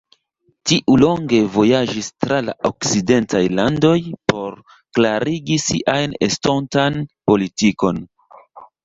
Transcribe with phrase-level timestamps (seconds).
[0.69, 3.91] Tiu longe vojaĝis tra la okcidentaj landoj
[4.33, 4.55] por
[4.99, 6.99] klarigi sian estontan
[7.33, 8.01] politikon.